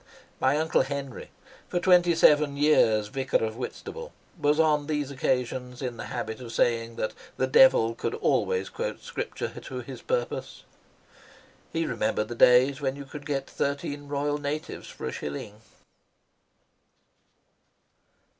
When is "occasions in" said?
5.11-5.97